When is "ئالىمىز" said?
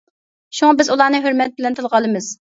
1.99-2.31